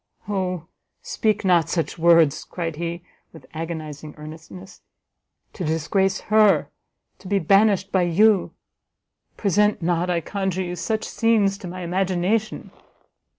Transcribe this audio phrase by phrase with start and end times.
[0.27, 0.65] "O
[1.03, 4.81] speak not such words!" cried he, with agonizing earnestness,
[5.53, 6.71] "to disgrace her,
[7.19, 8.51] to be banished by you,
[9.37, 12.71] present not, I conjure you, such scenes to my imagination!"